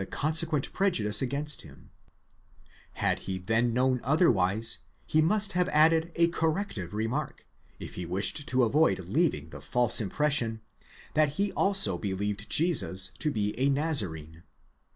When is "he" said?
3.29-3.37, 5.05-5.21, 7.93-8.03, 11.33-11.51